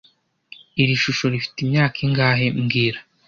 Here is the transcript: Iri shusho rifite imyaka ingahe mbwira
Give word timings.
Iri 0.81 0.95
shusho 1.01 1.25
rifite 1.33 1.57
imyaka 1.65 1.97
ingahe 2.07 2.45
mbwira 2.59 2.99